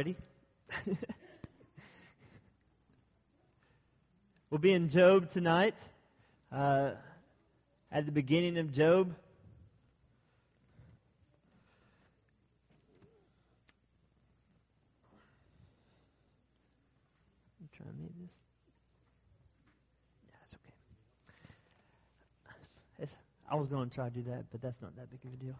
[0.00, 0.16] already.
[4.50, 5.74] we'll be in Job tonight.
[6.50, 6.92] Uh,
[7.92, 9.14] at the beginning of Job.
[17.60, 18.30] I'm trying to make this.
[20.28, 20.54] Yeah, it's
[23.04, 23.12] okay.
[23.50, 25.44] I was going to try to do that, but that's not that big of a
[25.44, 25.56] deal.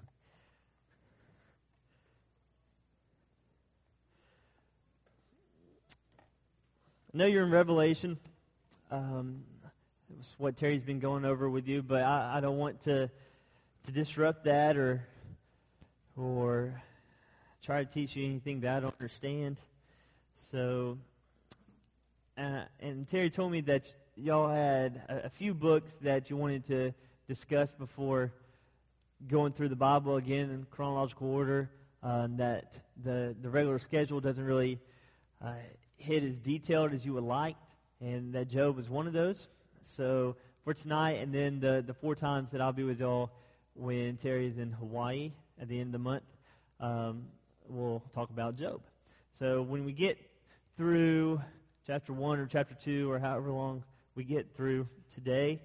[7.12, 8.18] I know you're in Revelation.
[8.88, 9.42] Um,
[10.12, 13.10] it was what Terry's been going over with you, but I, I don't want to
[13.86, 15.02] to disrupt that or
[16.16, 16.80] or
[17.64, 19.56] try to teach you anything that I don't understand.
[20.52, 20.98] So,
[22.38, 26.64] uh, and Terry told me that y'all had a, a few books that you wanted
[26.66, 26.94] to
[27.26, 28.32] discuss before
[29.26, 31.70] going through the Bible again in chronological order.
[32.04, 34.78] Um, that the the regular schedule doesn't really
[35.44, 35.54] uh,
[36.00, 37.56] hit as detailed as you would like,
[38.00, 39.46] and that Job was one of those.
[39.96, 43.30] So for tonight, and then the the four times that I'll be with y'all
[43.74, 46.24] when Terry is in Hawaii at the end of the month,
[46.80, 47.26] um,
[47.68, 48.80] we'll talk about Job.
[49.38, 50.18] So when we get
[50.76, 51.40] through
[51.86, 55.60] chapter one or chapter two or however long we get through today,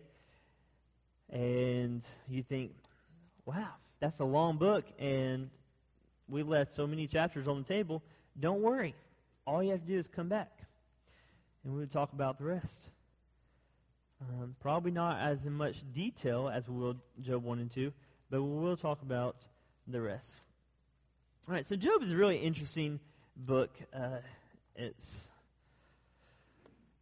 [1.30, 2.72] and you think,
[3.46, 5.50] wow, that's a long book, and
[6.28, 8.04] we left so many chapters on the table,
[8.40, 8.94] don't worry
[9.46, 10.52] all you have to do is come back,
[11.64, 12.90] and we'll talk about the rest.
[14.22, 17.92] Um, probably not as in much detail as we will Job 1 and 2,
[18.30, 19.36] but we will talk about
[19.88, 20.30] the rest.
[21.48, 23.00] All right, so Job is a really interesting
[23.36, 23.72] book.
[23.94, 24.18] Uh,
[24.76, 25.06] it's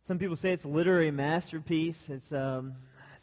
[0.07, 1.97] some people say it's a literary masterpiece.
[2.09, 2.73] It's um,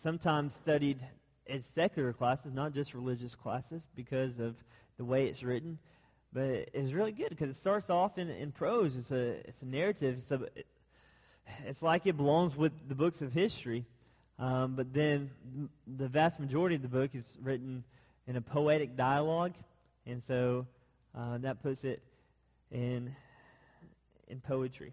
[0.02, 0.98] sometimes studied
[1.46, 4.54] in secular classes, not just religious classes, because of
[4.96, 5.78] the way it's written
[6.32, 8.96] but it's really good because it starts off in, in prose.
[8.96, 10.18] It's a it's a narrative.
[10.18, 10.40] It's a
[11.66, 13.84] it's like it belongs with the books of history,
[14.38, 15.30] um, but then
[15.96, 17.82] the vast majority of the book is written
[18.26, 19.54] in a poetic dialogue,
[20.06, 20.66] and so
[21.18, 22.02] uh, that puts it
[22.70, 23.14] in
[24.28, 24.92] in poetry.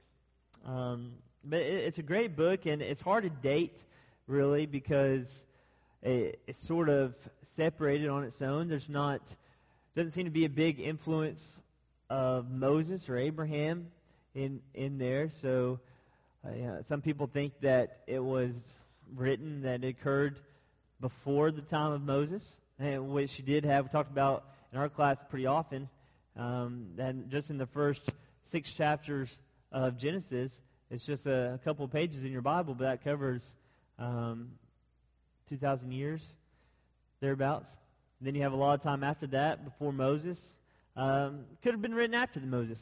[0.66, 3.84] Um, but it, it's a great book, and it's hard to date
[4.26, 5.28] really because
[6.02, 7.16] it, it's sort of
[7.56, 8.68] separated on its own.
[8.68, 9.22] There's not
[9.98, 11.44] doesn't seem to be a big influence
[12.08, 13.88] of Moses or Abraham
[14.36, 15.28] in in there.
[15.30, 15.80] So
[16.46, 18.54] uh, yeah, some people think that it was
[19.16, 20.38] written that it occurred
[21.02, 22.48] before the time of Moses,
[22.78, 23.86] and which she did have.
[23.86, 25.90] We talked about in our class pretty often.
[26.36, 28.04] Um, and just in the first
[28.52, 29.36] six chapters
[29.72, 30.52] of Genesis,
[30.92, 33.42] it's just a, a couple of pages in your Bible, but that covers
[33.98, 34.50] um,
[35.50, 36.22] 2,000 years,
[37.20, 37.72] thereabouts.
[38.20, 40.40] And then you have a lot of time after that, before Moses.
[40.96, 42.80] Um, could have been written after the Moses.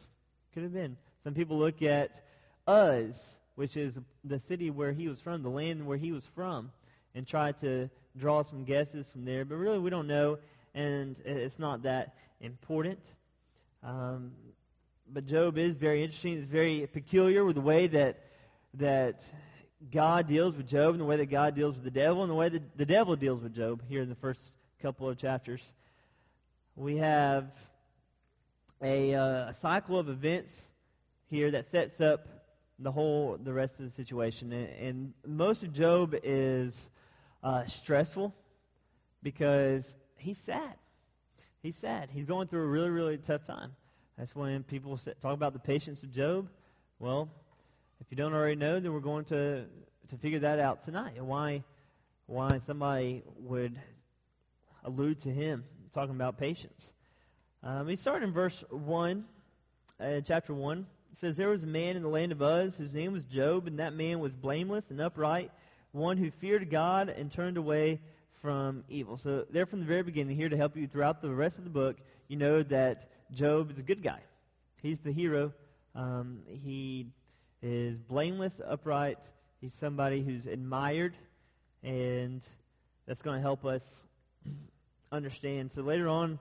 [0.54, 0.96] Could have been.
[1.24, 2.22] Some people look at
[2.70, 3.20] Uz,
[3.56, 6.72] which is the city where he was from, the land where he was from,
[7.14, 9.44] and try to draw some guesses from there.
[9.44, 10.38] But really, we don't know,
[10.74, 13.00] and it's not that important.
[13.84, 14.32] Um,
[15.12, 16.38] but Job is very interesting.
[16.38, 18.20] It's very peculiar with the way that
[18.76, 19.24] that
[19.92, 22.36] God deals with Job, and the way that God deals with the devil, and the
[22.36, 24.42] way that the devil deals with Job here in the first
[24.86, 25.64] couple of chapters.
[26.76, 27.46] We have
[28.84, 30.62] a, uh, a cycle of events
[31.28, 32.28] here that sets up
[32.78, 36.80] the whole the rest of the situation, and, and most of Job is
[37.44, 38.32] uh, stressful
[39.24, 40.76] because he's sad.
[41.64, 42.10] He's sad.
[42.14, 43.72] He's going through a really really tough time.
[44.20, 46.48] That's when people talk about the patience of Job.
[47.00, 47.28] Well,
[48.02, 49.66] if you don't already know, then we're going to
[50.10, 51.14] to figure that out tonight.
[51.18, 51.64] And why
[52.28, 53.76] why somebody would
[54.86, 56.92] allude to him, talking about patience.
[57.64, 59.26] Um, he started in verse 1,
[60.00, 60.86] uh, chapter 1.
[61.14, 63.68] It says, There was a man in the land of Uz whose name was Job,
[63.68, 65.52] and that man was blameless and upright,
[65.92, 68.00] one who feared God and turned away
[68.42, 69.18] from evil.
[69.18, 71.70] So, there from the very beginning, here to help you throughout the rest of the
[71.72, 71.98] book,
[72.28, 74.20] you know that Job is a good guy.
[74.84, 75.52] He's the hero.
[75.96, 77.08] Um, he
[77.64, 79.18] is blameless, upright.
[79.62, 81.16] He's somebody who's admired,
[81.82, 82.44] and
[83.08, 83.82] that's going to help us
[85.12, 85.72] understand.
[85.72, 86.40] So later on,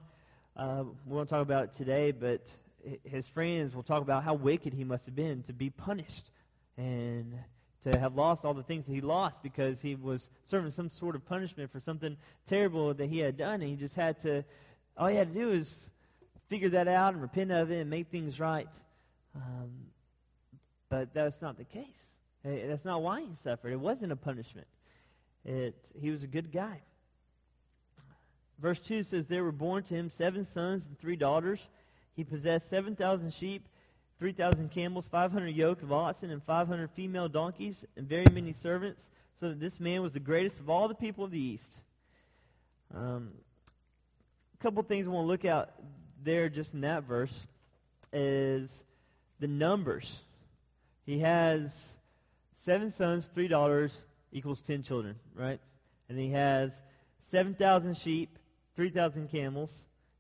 [0.57, 2.51] uh, we won't talk about it today, but
[3.05, 6.31] his friends will talk about how wicked he must have been to be punished
[6.77, 7.35] and
[7.83, 11.15] to have lost all the things that he lost because he was serving some sort
[11.15, 12.17] of punishment for something
[12.47, 14.45] terrible that he had done, and he just had to.
[14.97, 15.91] All he had to do is
[16.49, 18.69] figure that out and repent of it and make things right.
[19.35, 19.71] Um,
[20.89, 21.85] but that's not the case.
[22.45, 23.73] That's not why he suffered.
[23.73, 24.67] It wasn't a punishment.
[25.45, 26.81] It, he was a good guy.
[28.61, 31.67] Verse 2 says, There were born to him seven sons and three daughters.
[32.15, 33.67] He possessed 7,000 sheep,
[34.19, 39.03] 3,000 camels, 500 yoke of oxen, and 500 female donkeys, and very many servants,
[39.41, 41.83] so that this man was the greatest of all the people of the east.
[42.95, 43.33] Um,
[44.59, 45.75] a couple things I want to look at
[46.23, 47.47] there just in that verse
[48.13, 48.71] is
[49.41, 50.21] the numbers.
[51.05, 51.93] He has
[52.63, 53.99] seven sons, three daughters,
[54.33, 55.61] equals ten children, right?
[56.09, 56.71] And he has
[57.31, 58.39] 7,000 sheep,
[58.77, 59.73] 3,000 camels,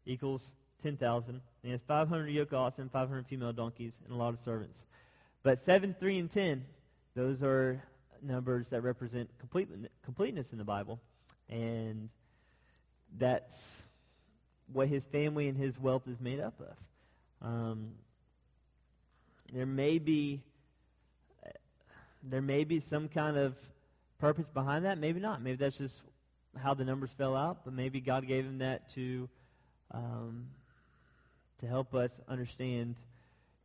[0.06, 0.52] equals
[0.82, 1.30] 10,000.
[1.30, 4.78] And He has 500 yoke oxen, 500 female donkeys, and a lot of servants.
[5.42, 6.64] But 7, 3, and 10,
[7.14, 7.82] those are
[8.22, 9.68] numbers that represent complete,
[10.04, 11.00] completeness in the Bible.
[11.48, 12.08] And
[13.18, 13.82] that's
[14.72, 17.46] what his family and his wealth is made up of.
[17.46, 17.90] Um,
[19.52, 20.40] there may be
[22.22, 23.54] there may be some kind of
[24.18, 24.98] purpose behind that.
[24.98, 25.42] Maybe not.
[25.42, 26.00] Maybe that's just
[26.62, 27.64] how the numbers fell out.
[27.64, 29.28] But maybe God gave him that to
[29.90, 30.46] um,
[31.60, 32.96] to help us understand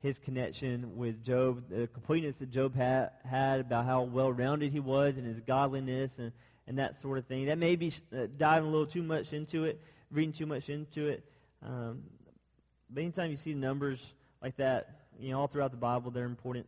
[0.01, 4.79] his connection with Job, the completeness that Job had, had about how well rounded he
[4.79, 6.31] was and his godliness and,
[6.67, 7.47] and that sort of thing.
[7.47, 9.81] That may be uh, diving a little too much into it,
[10.11, 11.23] reading too much into it.
[11.65, 12.03] Um,
[12.89, 14.03] but anytime you see numbers
[14.41, 16.67] like that, you know, all throughout the Bible, they're important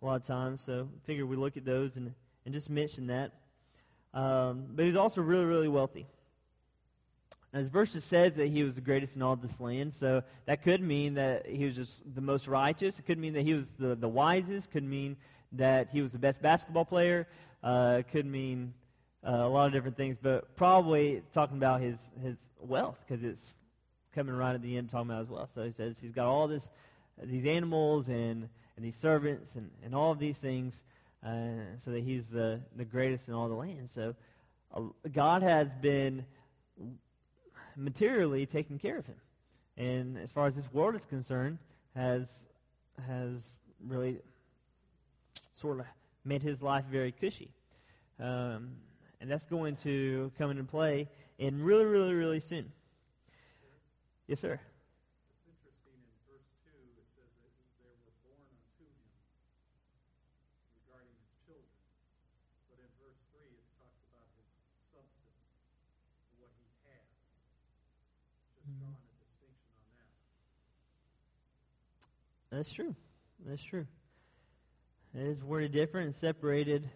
[0.00, 0.62] a lot of times.
[0.64, 2.14] So figure we look at those and,
[2.46, 3.32] and just mention that.
[4.14, 6.06] Um, but he was also really, really wealthy.
[7.52, 10.22] Now, his verse just says that he was the greatest in all this land, so
[10.46, 12.98] that could mean that he was just the most righteous.
[12.98, 14.70] It could mean that he was the, the wisest.
[14.70, 15.16] Could mean
[15.52, 17.26] that he was the best basketball player.
[17.62, 18.72] Uh, could mean
[19.26, 23.24] uh, a lot of different things, but probably it's talking about his his wealth because
[23.24, 23.56] it's
[24.14, 25.50] coming right at the end talking about his wealth.
[25.54, 26.68] So he says he's got all this
[27.22, 30.82] these animals and and these servants and, and all of these things,
[31.24, 31.30] uh,
[31.84, 33.88] so that he's the the greatest in all the land.
[33.94, 34.14] So
[34.74, 34.80] uh,
[35.12, 36.24] God has been
[37.76, 39.16] materially taking care of him,
[39.76, 41.58] and as far as this world is concerned,
[41.94, 42.30] has
[43.06, 43.54] has
[43.86, 44.18] really
[45.60, 45.86] sort of
[46.24, 47.50] made his life very cushy.
[48.20, 48.70] Um,
[49.20, 52.70] and that's going to come into play in really, really, really soon.
[54.26, 54.54] Yes, sir.
[54.54, 59.10] It's interesting in verse 2, it says that there were born unto him
[60.80, 61.76] regarding his children.
[62.72, 64.48] But in verse 3, it talks about his
[64.92, 65.40] substance,
[66.40, 67.04] what he has.
[68.56, 68.80] Just Mhm.
[68.80, 70.12] drawing a distinction on that.
[72.54, 72.94] That's true.
[73.44, 73.84] That's true.
[75.12, 76.88] It is worded different and separated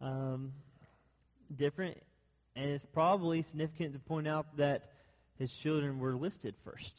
[0.00, 0.52] um,
[1.56, 1.98] different,
[2.54, 4.92] and it's probably significant to point out that
[5.40, 6.92] his children were listed first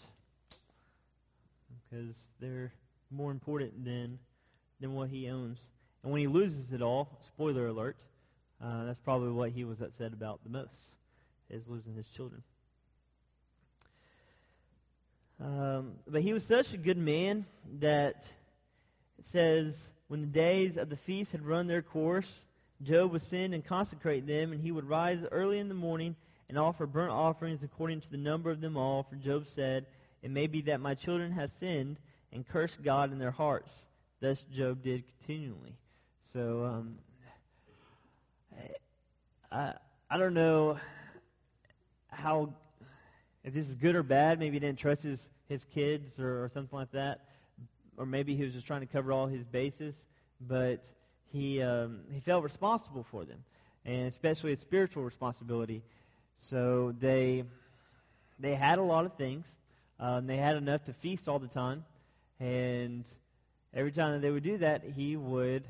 [1.90, 2.74] because they're
[3.10, 4.20] more important than
[4.82, 5.60] than what he owns.
[6.04, 7.98] And when he loses it all, spoiler alert,
[8.62, 10.76] uh, that's probably what he was upset about the most,
[11.50, 12.44] is losing his children.
[15.42, 17.46] Um, but he was such a good man
[17.80, 18.28] that
[19.18, 19.76] it says,
[20.08, 22.30] when the days of the feast had run their course,
[22.84, 26.16] Job would send and consecrate them, and he would rise early in the morning
[26.48, 29.04] and offer burnt offerings according to the number of them all.
[29.04, 29.86] For Job said,
[30.22, 31.98] It may be that my children have sinned
[32.32, 33.72] and cursed God in their hearts.
[34.20, 35.76] Thus Job did continually.
[36.34, 36.98] So, um,
[39.52, 39.74] I,
[40.10, 40.78] I don't know
[42.10, 42.54] how
[43.44, 44.40] if this is good or bad.
[44.40, 47.22] Maybe he didn't trust his, his kids or, or something like that.
[47.98, 49.96] Or maybe he was just trying to cover all his bases.
[50.48, 50.84] But
[51.32, 53.44] he, um, he felt responsible for them,
[53.86, 55.82] and especially a spiritual responsibility.
[56.38, 57.44] So they,
[58.40, 59.46] they had a lot of things.
[60.00, 61.86] Um, they had enough to feast all the time.
[62.40, 63.06] And
[63.74, 65.64] every time that they would do that, he would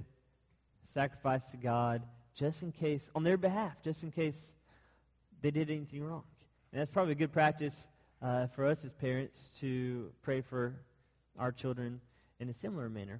[0.93, 2.01] sacrifice to God
[2.33, 4.53] just in case, on their behalf, just in case
[5.41, 6.23] they did anything wrong.
[6.71, 7.75] And that's probably a good practice
[8.21, 10.73] uh, for us as parents to pray for
[11.37, 11.99] our children
[12.39, 13.19] in a similar manner.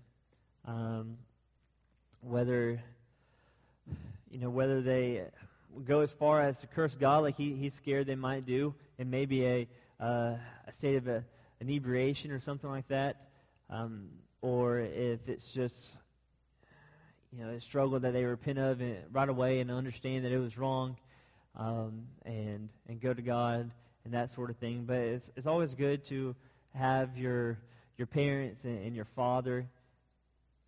[0.66, 1.18] Um,
[2.22, 2.82] whether
[4.30, 5.24] you know whether they
[5.86, 9.12] go as far as to curse God, like he, he's scared they might do, and
[9.12, 9.68] maybe a
[10.00, 11.22] uh, a state of a,
[11.60, 13.28] inebriation or something like that,
[13.70, 14.08] um,
[14.42, 15.76] or if it's just
[17.34, 18.82] you know a struggle that they repent of
[19.12, 20.96] right away and understand that it was wrong,
[21.56, 23.72] um, and and go to God
[24.06, 24.86] and that sort of thing.
[24.86, 26.36] But it's it's always good to
[26.74, 27.58] have your
[27.98, 29.66] your parents and, and your father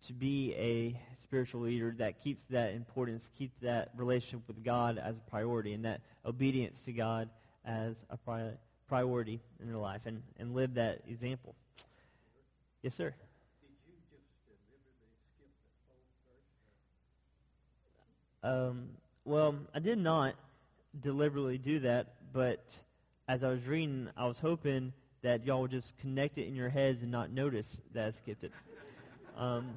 [0.06, 5.16] to be a spiritual leader that keeps that importance, keeps that relationship with God as
[5.16, 7.30] a priority, and that obedience to God
[7.64, 8.52] as a pri-
[8.86, 11.54] priority in their life, and, and live that example.
[12.82, 13.14] Yes, sir.
[18.42, 18.90] Um,
[19.24, 20.34] well, I did not
[21.00, 22.76] deliberately do that, but
[23.28, 26.68] as I was reading, I was hoping that y'all would just connect it in your
[26.68, 28.52] heads and not notice that I skipped it.
[29.36, 29.70] Um,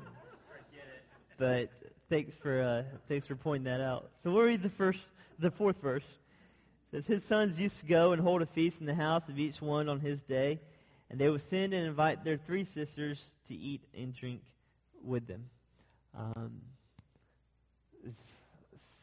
[1.38, 1.70] but
[2.10, 4.10] thanks for uh, thanks for pointing that out.
[4.24, 5.00] So we'll read the first,
[5.40, 6.04] the fourth verse.
[6.92, 9.40] It says, His sons used to go and hold a feast in the house of
[9.40, 10.60] each one on his day,
[11.10, 14.42] and they would send and invite their three sisters to eat and drink
[15.04, 15.46] with them.
[16.16, 16.62] Um,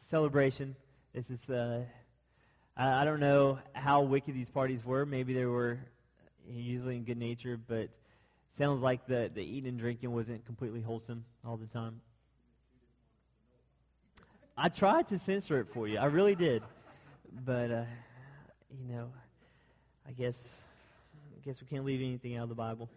[0.09, 0.75] celebration.
[1.13, 1.49] This is.
[1.49, 1.83] Uh,
[2.77, 5.05] I, I don't know how wicked these parties were.
[5.05, 5.79] Maybe they were
[6.47, 7.89] usually in good nature, but
[8.57, 12.01] sounds like the the eating and drinking wasn't completely wholesome all the time.
[14.57, 15.97] I tried to censor it for you.
[15.97, 16.63] I really did,
[17.45, 17.83] but uh,
[18.71, 19.11] you know,
[20.07, 20.61] I guess
[21.35, 22.89] I guess we can't leave anything out of the Bible.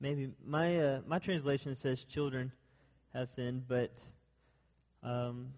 [0.00, 2.52] Maybe my uh, my translation says children
[3.12, 3.92] have sinned, but
[5.02, 5.48] um,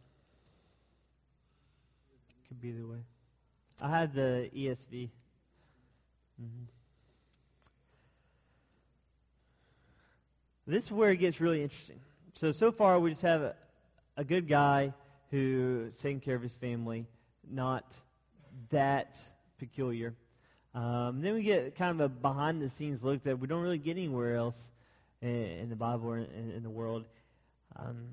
[2.49, 2.99] could be the way.
[3.81, 5.11] I had the ESV.
[6.43, 6.65] Mm-hmm.
[10.67, 12.01] This is where it gets really interesting.
[12.35, 13.55] So so far we just have a,
[14.17, 14.93] a good guy
[15.31, 17.07] who's taking care of his family,
[17.49, 17.85] not
[18.71, 19.21] that
[19.59, 20.15] peculiar.
[20.75, 23.79] Um, then we get kind of a behind the scenes look that we don't really
[23.79, 24.57] get anywhere else
[25.21, 27.05] in, in the Bible or in, in the world.
[27.77, 28.07] Um,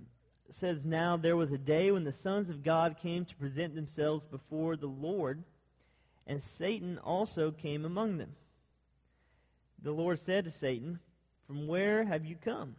[0.49, 3.75] it says, Now there was a day when the sons of God came to present
[3.75, 5.43] themselves before the Lord,
[6.27, 8.31] and Satan also came among them.
[9.81, 10.99] The Lord said to Satan,
[11.47, 12.75] From where have you come?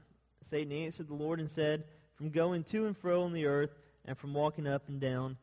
[0.50, 1.84] Satan answered the Lord and said,
[2.16, 3.70] From going to and fro on the earth,
[4.04, 5.37] and from walking up and down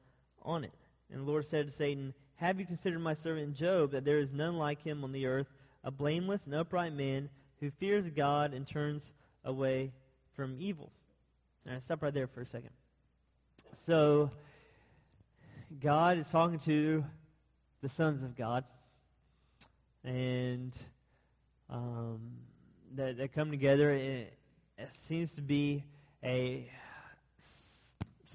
[0.44, 0.74] on it.
[1.12, 4.32] And the Lord said to Satan, have you considered my servant Job, that there is
[4.32, 5.48] none like him on the earth,
[5.84, 7.30] a blameless and upright man
[7.60, 9.12] who fears God and turns
[9.44, 9.92] away
[10.36, 10.92] from evil?
[11.66, 12.70] Right, stop right there for a second.
[13.86, 14.30] So,
[15.82, 17.04] God is talking to
[17.82, 18.64] the sons of God,
[20.04, 20.74] and
[21.70, 22.20] um,
[22.96, 23.92] that, that come together.
[23.92, 24.34] It,
[24.78, 25.84] it seems to be
[26.24, 26.70] a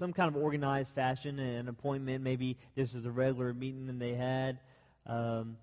[0.03, 2.21] some kind of organized fashion, an appointment.
[2.21, 4.59] Maybe this was a regular meeting that they had.
[5.07, 5.55] Um,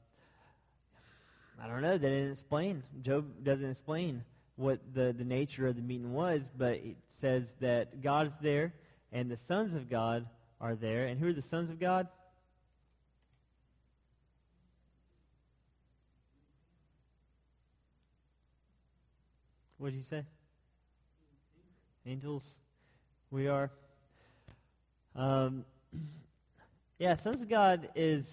[1.63, 1.99] I don't know.
[1.99, 2.83] They didn't explain.
[3.03, 4.25] Job doesn't explain
[4.57, 8.73] what the, the nature of the meeting was, but it says that God is there
[9.13, 10.25] and the sons of God
[10.59, 11.05] are there.
[11.05, 12.09] And who are the sons of God?
[19.77, 20.25] What did you say?
[22.07, 22.45] Angels.
[23.31, 23.71] We are.
[25.21, 25.67] Um,
[26.99, 28.25] yeah, sons of God is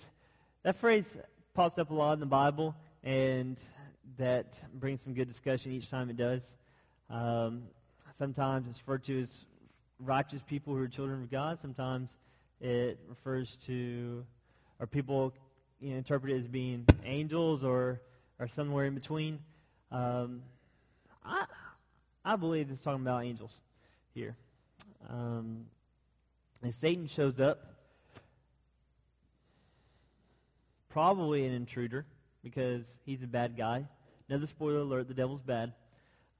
[0.63, 1.03] that phrase
[1.53, 3.59] pops up a lot in the Bible, and
[4.17, 6.49] that brings some good discussion each time it does.
[7.09, 7.63] Um,
[8.17, 9.29] sometimes it's referred to as
[9.99, 11.59] righteous people who are children of God.
[11.59, 12.15] Sometimes
[12.61, 14.23] it refers to,
[14.79, 15.33] or people
[15.81, 17.99] you know, interpret it as being angels or
[18.39, 19.39] or somewhere in between.
[19.91, 20.41] Um,
[21.25, 21.47] I
[22.23, 23.59] I believe it's talking about angels
[24.13, 24.37] here.
[25.09, 25.65] Um,
[26.61, 27.59] and Satan shows up,
[30.89, 32.05] probably an intruder
[32.43, 33.85] because he's a bad guy.
[34.29, 35.73] Another spoiler alert: the devil's bad.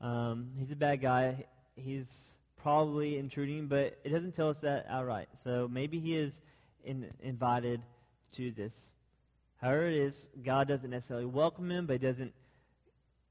[0.01, 1.45] Um, he's a bad guy.
[1.75, 2.07] He's
[2.61, 5.27] probably intruding, but it doesn't tell us that outright.
[5.43, 6.33] So maybe he is
[6.83, 7.81] in, invited
[8.33, 8.73] to this.
[9.61, 12.33] However, it is, God doesn't necessarily welcome him, but he doesn't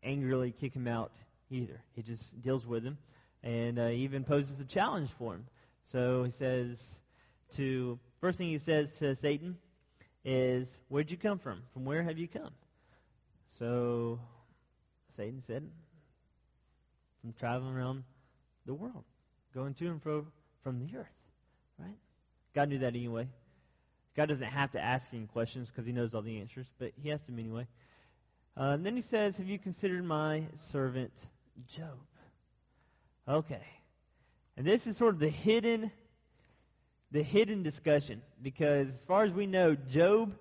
[0.02, 1.12] angrily kick him out
[1.50, 1.80] either.
[1.94, 2.98] He just deals with him
[3.42, 5.46] and uh, even poses a challenge for him.
[5.92, 6.78] So he says
[7.54, 9.56] to, first thing he says to Satan
[10.24, 11.62] is, Where'd you come from?
[11.72, 12.50] From where have you come?
[13.58, 14.18] So
[15.16, 15.68] Satan said,
[17.20, 18.04] From traveling around
[18.66, 19.04] the world,
[19.54, 20.26] going to and fro
[20.62, 21.06] from the earth.
[21.78, 21.96] Right?
[22.54, 23.28] God knew that anyway.
[24.16, 27.12] God doesn't have to ask any questions because he knows all the answers, but he
[27.12, 27.66] asked him anyway.
[28.56, 31.12] Uh, and then he says, Have you considered my servant
[31.68, 31.98] Job?
[33.28, 33.62] Okay.
[34.56, 35.90] And this is sort of the hidden
[37.12, 40.34] the hidden discussion because as far as we know, Job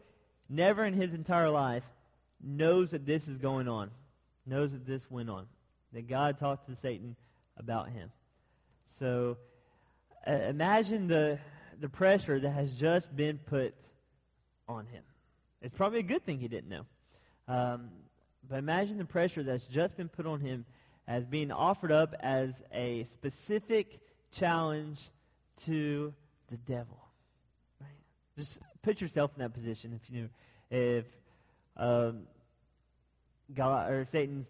[0.49, 1.83] never in his entire life
[2.43, 3.91] knows that this is going on.
[4.45, 5.45] Knows that this went on.
[5.93, 7.15] That God talked to Satan
[7.57, 8.11] about him.
[8.87, 9.37] So
[10.27, 11.39] uh, imagine the
[11.79, 13.75] the pressure that has just been put
[14.67, 15.03] on him.
[15.61, 16.85] It's probably a good thing he didn't know.
[17.47, 17.89] Um,
[18.47, 20.65] but imagine the pressure that's just been put on him
[21.07, 23.99] as being offered up as a specific
[24.35, 24.99] challenge
[25.65, 26.13] to
[26.49, 26.97] the devil.
[27.81, 27.89] Right?
[28.37, 29.99] Just put yourself in that position.
[30.01, 30.29] If you
[30.69, 31.05] if
[31.77, 32.23] um,
[33.53, 34.47] God or Satan's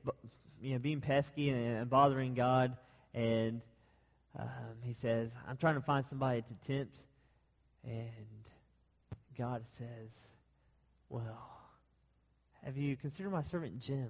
[0.62, 2.76] you know being pesky and, and bothering God,
[3.14, 3.62] and
[4.38, 6.98] um, he says, "I'm trying to find somebody to tempt,"
[7.84, 8.50] and
[9.38, 10.12] God says,
[11.10, 11.50] "Well,
[12.64, 14.10] have you considered my servant Jim?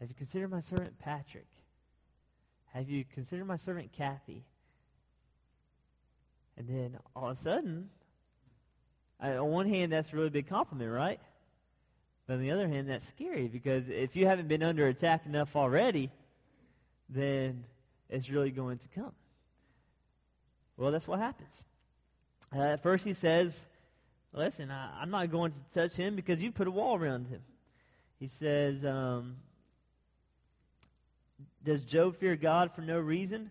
[0.00, 1.46] Have you considered my servant Patrick?
[2.72, 4.44] Have you considered my servant Kathy?"
[6.56, 7.90] And then all of a sudden,
[9.20, 11.20] on one hand, that's a really big compliment, right?
[12.26, 15.56] But on the other hand, that's scary because if you haven't been under attack enough
[15.56, 16.10] already,
[17.08, 17.64] then
[18.08, 19.12] it's really going to come.
[20.76, 21.52] Well, that's what happens.
[22.54, 23.58] Uh, at first, he says,
[24.32, 27.40] Listen, I, am not going to touch him because you put a wall around him.
[28.18, 29.36] He says, um,
[31.64, 33.50] Does Job fear God for no reason?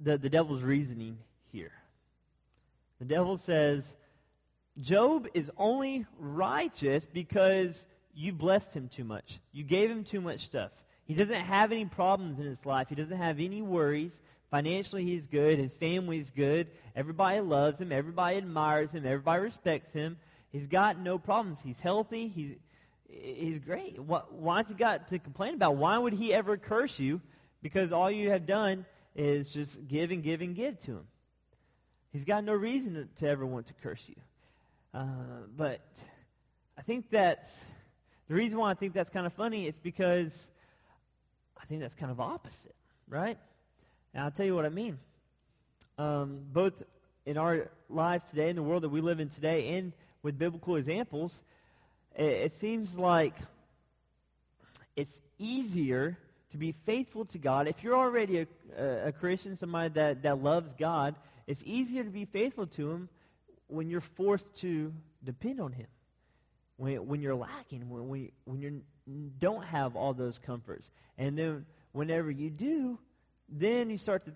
[0.00, 1.18] the, the devil's reasoning
[1.52, 1.72] here.
[2.98, 3.84] The devil says,
[4.80, 9.38] Job is only righteous because you blessed him too much.
[9.52, 10.70] You gave him too much stuff.
[11.04, 12.88] He doesn't have any problems in his life.
[12.88, 14.12] He doesn't have any worries.
[14.50, 15.58] Financially, he's good.
[15.58, 16.68] His family's good.
[16.94, 17.92] Everybody loves him.
[17.92, 19.06] Everybody admires him.
[19.06, 20.18] Everybody respects him.
[20.50, 21.58] He's got no problems.
[21.62, 22.28] He's healthy.
[22.28, 22.56] He's,
[23.08, 23.98] he's great.
[23.98, 25.76] What, why's he got to complain about?
[25.76, 27.20] Why would he ever curse you?
[27.62, 31.06] Because all you have done is just give and give and give to him.
[32.12, 34.16] He's got no reason to, to ever want to curse you.
[34.92, 35.04] Uh,
[35.56, 35.80] but
[36.76, 37.48] I think that
[38.28, 40.46] the reason why I think that's kind of funny is because
[41.60, 42.74] I think that's kind of opposite,
[43.08, 43.38] right?
[44.14, 44.98] And I'll tell you what I mean.
[45.98, 46.72] Um, both
[47.26, 50.76] in our lives today, in the world that we live in today, and with biblical
[50.76, 51.38] examples,
[52.16, 53.34] it, it seems like
[54.96, 56.16] it's easier
[56.50, 57.68] to be faithful to God.
[57.68, 61.14] If you're already a, a, Christian, somebody that, that loves God,
[61.46, 63.08] it's easier to be faithful to Him
[63.68, 64.92] when you're forced to
[65.24, 65.86] depend on Him,
[66.76, 68.82] when, when you're lacking, when, we, when you
[69.38, 70.90] don't have all those comforts.
[71.18, 72.98] And then whenever you do,
[73.48, 74.32] then you start to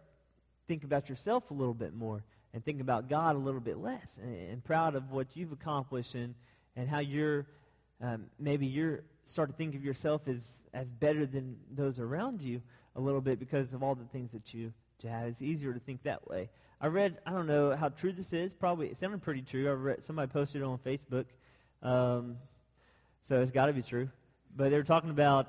[0.67, 2.23] think about yourself a little bit more
[2.53, 6.15] and think about God a little bit less and, and proud of what you've accomplished
[6.15, 6.35] and,
[6.77, 7.47] and how you're
[8.01, 12.61] um, maybe you're start to think of yourself as, as better than those around you
[12.97, 15.29] a little bit because of all the things that you, you have.
[15.29, 16.49] It's easier to think that way.
[16.81, 18.53] I read, I don't know how true this is.
[18.53, 19.69] Probably it sounded pretty true.
[19.69, 21.27] I read somebody posted it on Facebook,
[21.83, 22.37] um,
[23.29, 24.09] so it's got to be true.
[24.57, 25.49] But they were talking about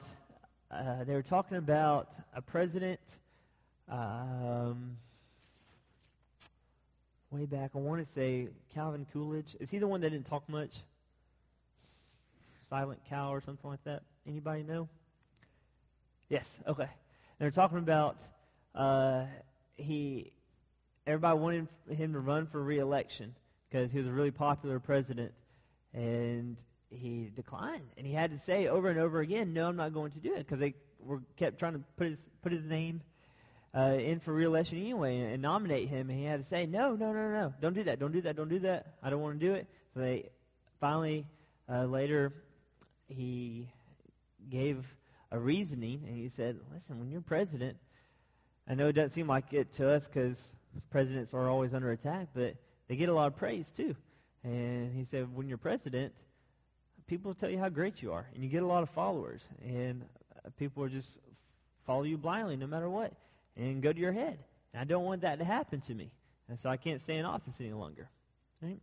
[0.71, 2.99] uh, they were talking about a president
[3.89, 4.97] um,
[7.31, 7.71] way back.
[7.75, 9.55] I want to say Calvin Coolidge.
[9.59, 10.71] Is he the one that didn't talk much?
[12.69, 14.03] Silent Cal or something like that.
[14.27, 14.89] Anybody know?
[16.29, 16.45] Yes.
[16.67, 16.89] Okay.
[17.39, 18.17] They're talking about
[18.73, 19.25] uh,
[19.75, 20.31] he
[21.05, 23.35] everybody wanted him to run for reelection
[23.69, 25.33] because he was a really popular president,
[25.93, 26.57] and
[26.89, 27.87] he declined.
[27.97, 30.33] And he had to say over and over again, "No, I'm not going to do
[30.33, 33.01] it," because they were kept trying to put his put his name
[33.75, 36.09] uh, in for reelection anyway and, and nominate him.
[36.09, 38.35] And he had to say, "No, no, no, no, don't do that, don't do that,
[38.35, 38.95] don't do that.
[39.03, 40.29] I don't want to do it." So they
[40.79, 41.25] finally
[41.69, 42.33] uh, later
[43.07, 43.69] he
[44.49, 44.85] gave
[45.31, 47.77] a reasoning, and he said, "Listen, when you're president."
[48.67, 50.41] I know it doesn't seem like it to us because
[50.89, 52.55] presidents are always under attack, but
[52.87, 53.95] they get a lot of praise too.
[54.43, 56.13] And he said, when you're president,
[57.07, 60.03] people tell you how great you are, and you get a lot of followers, and
[60.57, 61.17] people are just
[61.85, 63.13] follow you blindly no matter what,
[63.55, 64.37] and go to your head.
[64.73, 66.11] And I don't want that to happen to me,
[66.49, 68.09] and so I can't stay in office any longer.
[68.61, 68.79] Right?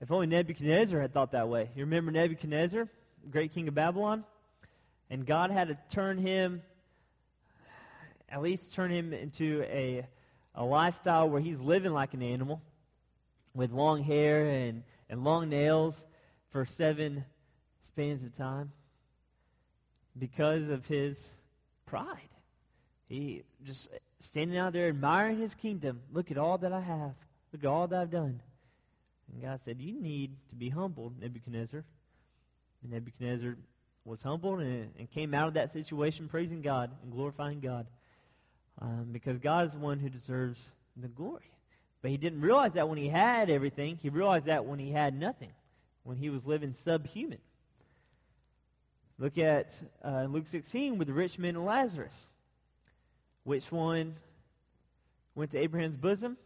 [0.00, 1.70] If only Nebuchadnezzar had thought that way.
[1.74, 2.88] You remember Nebuchadnezzar,
[3.30, 4.24] great king of Babylon,
[5.10, 6.62] and God had to turn him,
[8.28, 10.06] at least turn him into a
[10.54, 12.62] a lifestyle where he's living like an animal
[13.54, 15.96] with long hair and, and long nails
[16.50, 17.24] for seven
[17.86, 18.72] spans of time
[20.18, 21.18] because of his
[21.86, 22.28] pride.
[23.08, 23.88] He just
[24.20, 26.00] standing out there admiring his kingdom.
[26.12, 27.14] Look at all that I have.
[27.52, 28.40] Look at all that I've done.
[29.32, 31.84] And God said, You need to be humbled, Nebuchadnezzar.
[32.84, 33.56] And Nebuchadnezzar
[34.04, 37.86] was humbled and, and came out of that situation praising God and glorifying God
[38.80, 40.60] um, because God is the one who deserves
[40.96, 41.50] the glory.
[42.02, 43.98] But he didn't realize that when he had everything.
[44.00, 45.52] He realized that when he had nothing,
[46.02, 47.38] when he was living subhuman.
[49.18, 49.72] Look at
[50.04, 52.12] uh, Luke 16 with the rich man and Lazarus.
[53.44, 54.16] Which one
[55.34, 56.36] went to Abraham's bosom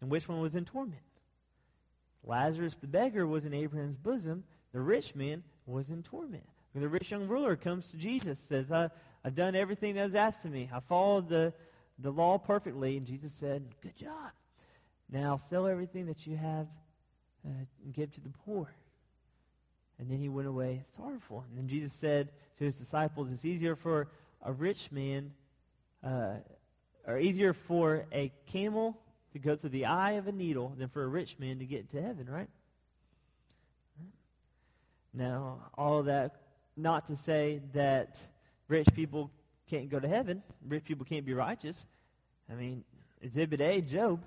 [0.00, 1.00] and which one was in torment?
[2.24, 4.44] Lazarus the beggar was in Abraham's bosom.
[4.72, 6.44] The rich man was in torment.
[6.72, 8.88] When the rich young ruler comes to Jesus, says, I,
[9.24, 10.68] I've done everything that was asked of me.
[10.72, 11.52] I followed the,
[11.98, 12.96] the law perfectly.
[12.96, 14.30] And Jesus said, Good job.
[15.10, 16.66] Now sell everything that you have
[17.46, 18.72] uh, and give to the poor.
[19.98, 21.44] And then he went away sorrowful.
[21.48, 22.28] And then Jesus said
[22.58, 24.08] to his disciples, It's easier for
[24.42, 25.32] a rich man,
[26.04, 26.34] uh,
[27.06, 28.96] or easier for a camel
[29.32, 31.90] to go to the eye of a needle than for a rich man to get
[31.90, 32.48] to heaven, right?
[35.14, 36.36] Now, all that,
[36.76, 38.18] not to say that
[38.68, 39.30] rich people
[39.68, 41.76] can't go to heaven, rich people can't be righteous.
[42.50, 42.84] I mean,
[43.20, 44.22] Exhibit A, Job.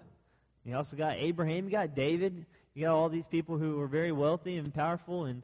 [0.66, 4.12] You also got Abraham, you got David, you got all these people who were very
[4.12, 5.42] wealthy and powerful and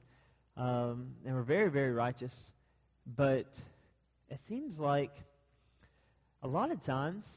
[0.58, 2.34] um, and were very, very righteous.
[3.16, 3.60] But
[4.30, 5.12] it seems like
[6.44, 7.28] a lot of times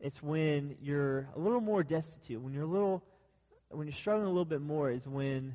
[0.00, 3.02] it's when you're a little more destitute, when you're a little,
[3.70, 5.54] when you're struggling a little bit more, is when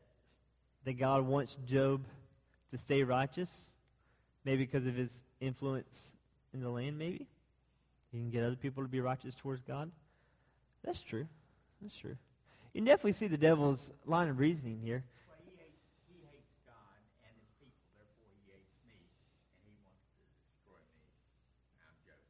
[0.85, 2.03] that God wants Job
[2.71, 3.49] to stay righteous,
[4.45, 5.99] maybe because of his influence
[6.53, 7.27] in the land, maybe.
[8.11, 9.91] He can get other people to be righteous towards God.
[10.83, 11.27] That's true.
[11.81, 12.17] That's true.
[12.73, 15.03] You can definitely see the devil's line of reasoning here.
[15.27, 18.95] Well, he hates, he hates God and his people, therefore he hates me,
[19.63, 21.03] and he wants to destroy me.
[21.83, 22.23] I'm Job.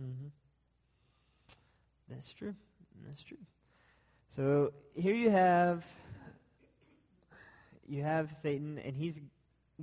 [0.00, 0.28] Mm-hmm.
[2.08, 2.54] That's true.
[3.06, 3.36] That's true.
[4.34, 5.84] So here you have
[7.88, 9.20] you have Satan, and he's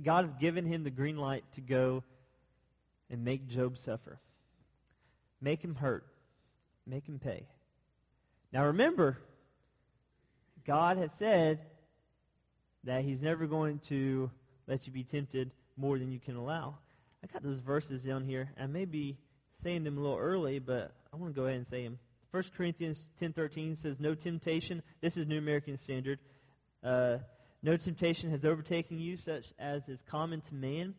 [0.02, 2.02] God has given him the green light to go
[3.10, 4.18] and make Job suffer,
[5.40, 6.04] make him hurt,
[6.86, 7.46] make him pay.
[8.52, 9.18] Now remember,
[10.66, 11.60] God has said
[12.84, 14.30] that He's never going to
[14.66, 16.76] let you be tempted more than you can allow.
[17.22, 18.50] I got those verses down here.
[18.60, 19.16] I may be
[19.62, 21.98] saying them a little early, but I want to go ahead and say them.
[22.30, 26.18] 1 Corinthians 10.13 says, No temptation, this is New American Standard,
[26.82, 27.18] uh,
[27.64, 30.94] no temptation has overtaken you such as is common to man.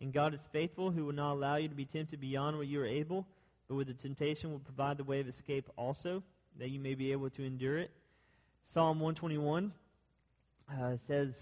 [0.00, 2.80] And God is faithful, who will not allow you to be tempted beyond what you
[2.80, 3.28] are able,
[3.68, 6.24] but with the temptation will provide the way of escape also,
[6.58, 7.92] that you may be able to endure it.
[8.72, 9.72] Psalm 121
[10.68, 11.32] uh, says,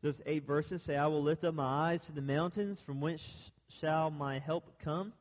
[0.00, 3.50] those eight verses say, I will lift up my eyes to the mountains, from whence
[3.80, 5.12] shall my help come?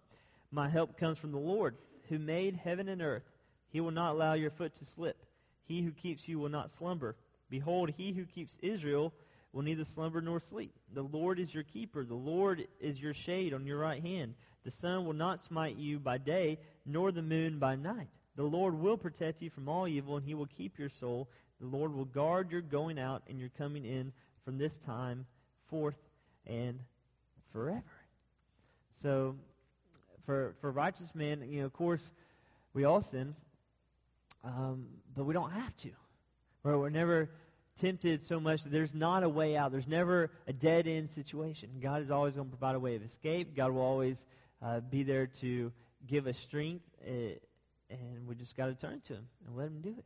[0.52, 1.76] My help comes from the Lord
[2.10, 3.24] who made heaven and earth.
[3.72, 5.18] He will not allow your foot to slip.
[5.64, 7.16] He who keeps you will not slumber.
[7.52, 9.14] Behold, he who keeps Israel
[9.54, 10.74] will neither slumber nor sleep.
[10.94, 12.04] The Lord is your keeper.
[12.04, 14.34] The Lord is your shade on your right hand.
[14.64, 18.08] The sun will not smite you by day, nor the moon by night.
[18.38, 21.28] The Lord will protect you from all evil, and he will keep your soul.
[21.60, 24.14] The Lord will guard your going out and your coming in
[24.46, 25.26] from this time
[25.70, 25.98] forth
[26.48, 26.80] and
[27.52, 27.84] forever.
[29.04, 29.36] So
[30.26, 32.04] for, for righteous men, you know, of course,
[32.74, 33.36] we all sin,
[34.44, 34.86] um,
[35.16, 35.90] but we don't have to.
[36.64, 37.30] Or we're never
[37.82, 39.72] tempted so much that there's not a way out.
[39.72, 41.70] There's never a dead end situation.
[41.82, 43.56] God is always going to provide a way of escape.
[43.56, 44.18] God will always
[44.62, 45.72] uh, be there to
[46.08, 47.12] give us strength, uh,
[47.90, 50.06] and we just got to turn to Him and let Him do it.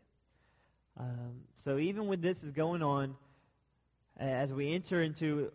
[0.97, 3.15] Um, so even when this is going on,
[4.17, 5.51] as we enter into,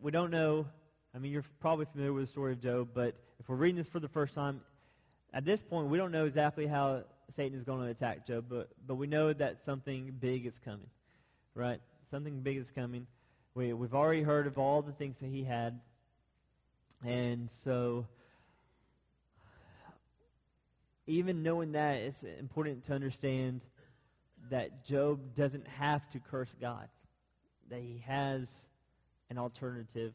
[0.00, 0.66] we don't know.
[1.14, 3.88] I mean, you're probably familiar with the story of Job, but if we're reading this
[3.88, 4.60] for the first time,
[5.32, 8.68] at this point, we don't know exactly how Satan is going to attack Job, but,
[8.86, 10.88] but we know that something big is coming,
[11.54, 11.80] right?
[12.10, 13.06] Something big is coming.
[13.54, 15.80] We, we've already heard of all the things that he had.
[17.04, 18.06] And so,
[21.06, 23.60] even knowing that, it's important to understand
[24.50, 26.88] that Job doesn't have to curse God,
[27.70, 28.48] that he has
[29.30, 30.12] an alternative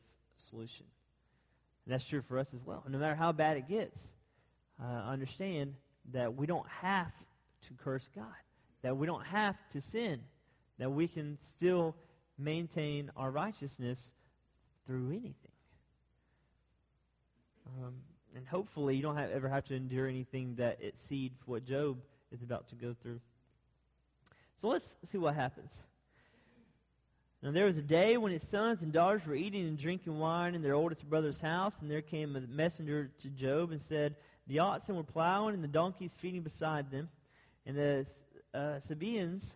[0.49, 0.85] solution.
[1.85, 2.83] And that's true for us as well.
[2.87, 3.97] no matter how bad it gets,
[4.81, 5.73] uh, understand
[6.13, 7.11] that we don't have
[7.67, 8.25] to curse God,
[8.81, 10.19] that we don't have to sin,
[10.79, 11.95] that we can still
[12.37, 13.99] maintain our righteousness
[14.85, 15.33] through anything.
[17.67, 17.95] Um,
[18.35, 21.97] and hopefully you don't have, ever have to endure anything that exceeds what Job
[22.31, 23.19] is about to go through.
[24.61, 25.71] So let's see what happens.
[27.43, 30.55] Now there was a day when his sons and daughters were eating and drinking wine
[30.55, 34.15] in their oldest brother's house, and there came a messenger to Job and said,
[34.47, 37.09] The oxen were plowing and the donkeys feeding beside them,
[37.65, 38.05] and the
[38.53, 39.55] uh, Sabaeans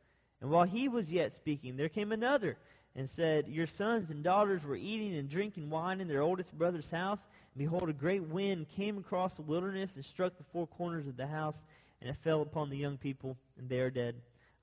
[0.41, 2.57] And while he was yet speaking, there came another
[2.95, 6.89] and said, Your sons and daughters were eating and drinking wine in their oldest brother's
[6.89, 7.19] house.
[7.53, 11.15] And behold, a great wind came across the wilderness and struck the four corners of
[11.15, 11.55] the house,
[12.01, 14.15] and it fell upon the young people, and they are dead.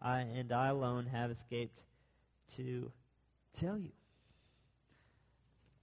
[0.03, 1.81] I and I alone have escaped
[2.57, 2.91] to
[3.59, 3.91] tell you.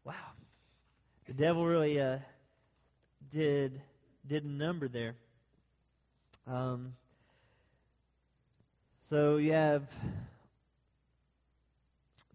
[0.03, 0.13] Wow.
[1.25, 2.19] The devil really uh,
[3.31, 3.81] did
[4.27, 5.15] did a number there.
[6.47, 6.93] Um,
[9.09, 9.83] so you have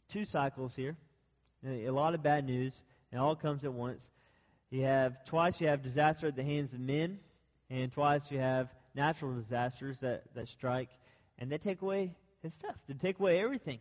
[0.08, 0.96] two cycles here.
[1.66, 2.74] A lot of bad news,
[3.10, 4.08] and all comes at once.
[4.70, 7.18] You have twice you have disaster at the hands of men,
[7.70, 10.88] and twice you have natural disasters that, that strike,
[11.38, 12.76] and they take away his stuff.
[12.88, 13.80] They take away everything.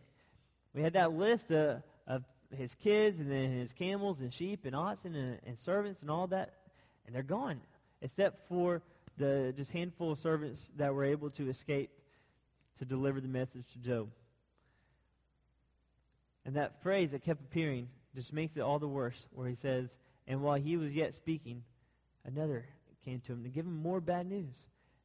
[0.74, 1.76] We had that list uh,
[2.06, 2.24] of
[2.56, 6.26] his kids, and then his camels, and sheep, and oxen, and, and servants, and all
[6.28, 6.54] that,
[7.06, 7.60] and they're gone,
[8.02, 8.82] except for
[9.16, 11.90] the just handful of servants that were able to escape
[12.78, 14.08] to deliver the message to Job.
[16.44, 19.88] And that phrase that kept appearing just makes it all the worse, where he says,
[20.26, 21.62] And while he was yet speaking,
[22.24, 22.64] another
[23.04, 24.54] came to him to give him more bad news.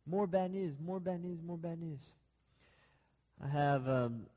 [0.06, 2.00] More bad news, more bad news, more bad news.
[3.44, 4.28] I have um,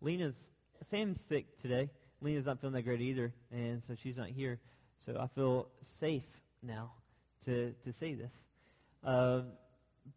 [0.00, 0.34] Lena's
[0.90, 1.90] Sam's sick today.
[2.20, 4.58] Lena's not feeling that great either, and so she's not here.
[5.04, 5.68] So I feel
[6.00, 6.24] safe
[6.62, 6.92] now
[7.44, 8.30] to to say this.
[9.04, 9.42] Uh,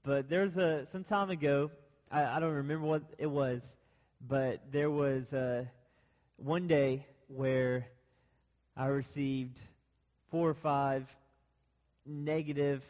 [0.04, 1.72] but there's a some time ago
[2.12, 3.62] I, I don't remember what it was,
[4.26, 5.66] but there was uh,
[6.38, 7.88] one day where
[8.78, 9.58] I received
[10.32, 11.14] four or five
[12.06, 12.84] negative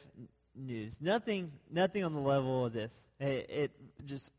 [0.56, 0.94] news.
[1.00, 2.92] Nothing, nothing on the level of this.
[3.20, 3.72] It, it
[4.06, 4.32] just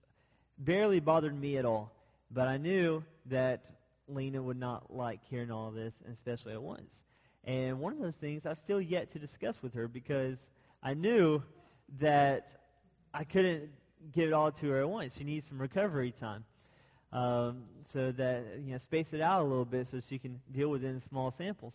[0.59, 1.92] barely bothered me at all.
[2.31, 3.64] But I knew that
[4.09, 6.90] Lena would not like hearing all this, especially at once.
[7.45, 10.37] And one of those things I've still yet to discuss with her because
[10.82, 11.42] I knew
[11.98, 12.48] that
[13.12, 13.70] I couldn't
[14.12, 15.16] give it all to her at once.
[15.16, 16.44] She needs some recovery time.
[17.12, 17.62] Um,
[17.92, 20.84] so that, you know, space it out a little bit so she can deal with
[20.84, 21.72] it in small samples.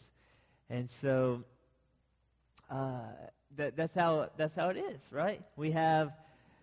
[0.69, 1.43] And so
[2.69, 2.99] uh,
[3.57, 5.41] that, that's, how, that's how it is, right?
[5.55, 6.11] We have,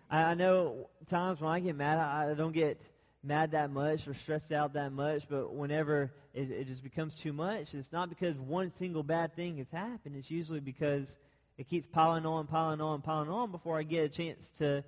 [0.09, 2.81] I, I know times when I get mad, I, I don't get
[3.23, 7.33] mad that much or stressed out that much, but whenever it, it just becomes too
[7.33, 10.15] much, it's not because one single bad thing has happened.
[10.15, 11.17] It's usually because
[11.59, 14.81] it keeps piling on, piling on, piling on before I get a chance to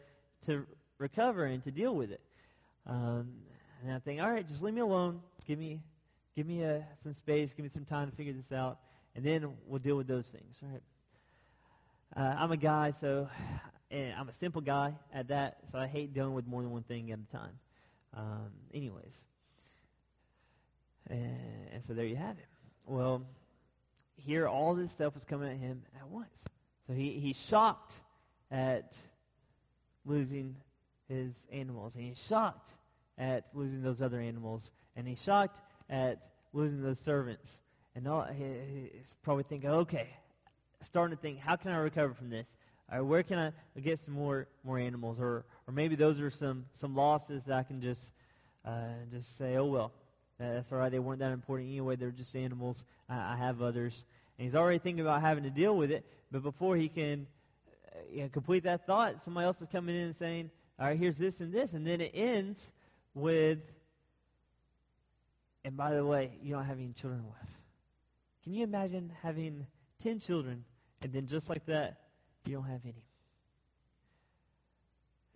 [0.46, 0.66] to
[0.98, 2.22] recover and to deal with it.
[2.88, 3.34] Um,
[3.84, 5.20] and I think, all right, just leave me alone.
[5.46, 5.82] Give me,
[6.34, 7.54] give me uh, some space.
[7.54, 8.80] Give me some time to figure this out,
[9.16, 10.58] and then we'll deal with those things.
[10.62, 10.82] Right?
[12.16, 13.28] Uh, I'm a guy, so
[13.92, 16.84] and I'm a simple guy at that, so I hate dealing with more than one
[16.84, 17.60] thing at a time.
[18.16, 19.14] Um, anyways,
[21.10, 22.48] and, and so there you have it.
[22.86, 23.24] Well,
[24.16, 26.30] here all this stuff was coming at him at once.
[26.88, 27.94] So he, he's shocked
[28.52, 28.96] at
[30.06, 30.56] losing
[31.08, 31.94] his animals.
[31.96, 32.70] And he's shocked
[33.18, 34.72] at losing those other animals.
[34.96, 36.20] And he's shocked at
[36.54, 37.48] losing those servants.
[37.96, 40.10] And all, he's probably thinking, okay,
[40.84, 42.48] starting to think, how can I recover from this?
[42.92, 45.18] Or where can I get some more more animals?
[45.20, 48.10] Or or maybe those are some some losses that I can just
[48.66, 49.92] uh, just say, oh well,
[50.38, 50.92] that's all right.
[50.92, 51.96] They weren't that important anyway.
[51.96, 52.84] They're just animals.
[53.10, 54.04] I, I have others.
[54.38, 56.06] And he's already thinking about having to deal with it.
[56.32, 57.28] But before he can
[58.12, 61.18] you know, complete that thought, somebody else is coming in and saying, all right, here's
[61.18, 61.74] this and this.
[61.74, 62.72] And then it ends
[63.14, 63.60] with,
[65.66, 67.52] and by the way, you don't have any children left.
[68.44, 69.68] Can you imagine having
[70.02, 70.64] 10 children
[71.04, 72.00] and then just like that,
[72.46, 73.04] you don't have any?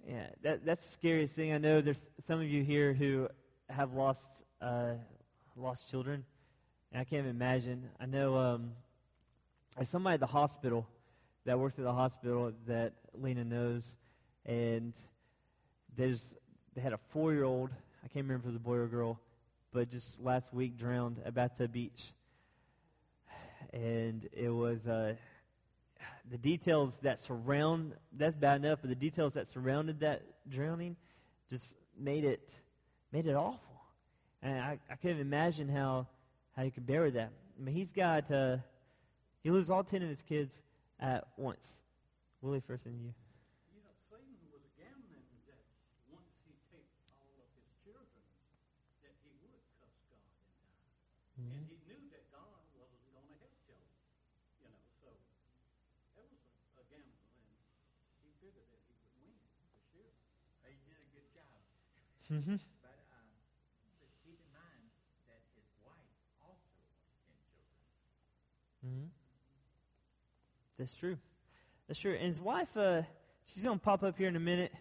[0.07, 1.51] Yeah, that, that's the scariest thing.
[1.53, 3.27] I know there's some of you here who
[3.69, 4.27] have lost
[4.61, 4.93] uh,
[5.55, 6.23] lost children,
[6.91, 7.89] and I can't imagine.
[7.99, 8.71] I know um,
[9.75, 10.87] there's somebody at the hospital
[11.45, 13.83] that works at the hospital that Lena knows,
[14.45, 14.93] and
[15.97, 16.33] there's
[16.75, 17.69] they had a four-year-old.
[18.03, 19.19] I can't remember if it was a boy or girl,
[19.73, 22.13] but just last week drowned at Bathtub Beach.
[23.73, 25.15] and it was uh,
[26.31, 30.95] the details that surround that's bad enough, but the details that surrounded that drowning
[31.49, 31.65] just
[31.99, 32.49] made it
[33.11, 33.59] made it awful.
[34.41, 36.07] And I, I couldn't imagine how
[36.55, 37.31] how he could bear that.
[37.57, 38.57] I mean, he's got uh,
[39.45, 40.57] he loses all ten of his kids
[40.97, 41.77] at once.
[42.41, 43.13] Willie, first in you.
[43.69, 45.61] You know, Satan was a gambling that
[46.09, 46.89] once he take
[47.21, 48.25] all of his children,
[49.05, 50.81] that he would cuss God and die.
[51.37, 51.61] Mm-hmm.
[51.61, 53.85] And he knew that God wasn't going to help Job.
[54.65, 57.53] You know, so that was a, a gamble, and
[58.25, 60.09] he figured that he would win for sure.
[60.65, 61.61] He did a good job.
[62.33, 62.57] Mm-hmm.
[62.81, 63.29] But, um,
[64.01, 64.89] but keep in mind
[65.29, 66.09] that his wife
[66.41, 66.97] also was
[67.29, 67.85] ten children.
[68.81, 69.13] Mm-hmm.
[70.77, 71.17] That's true.
[71.87, 72.15] That's true.
[72.15, 73.01] And his wife, uh,
[73.53, 74.73] she's going to pop up here in a minute.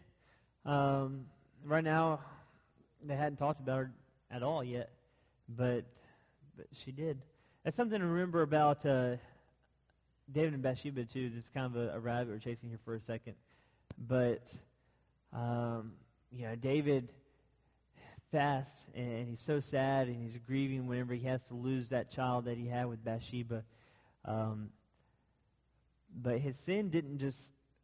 [0.66, 1.26] Um,
[1.64, 2.20] right now,
[3.04, 3.90] they hadn't talked about her
[4.30, 4.90] at all yet,
[5.48, 5.84] but
[6.56, 7.18] but she did.
[7.64, 9.16] That's something to remember about uh,
[10.32, 11.30] David and Bathsheba too.
[11.30, 13.34] This is kind of a, a rabbit we're chasing here for a second,
[14.08, 14.52] but
[15.32, 15.92] um,
[16.32, 17.08] you know, David
[18.32, 22.46] fasts and he's so sad and he's grieving whenever he has to lose that child
[22.46, 23.62] that he had with Bathsheba.
[24.24, 24.70] Um,
[26.22, 27.38] but his sin didn't just